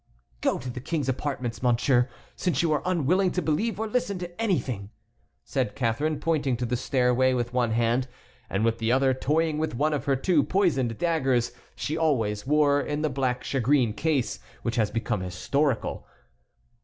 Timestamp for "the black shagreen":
13.03-13.93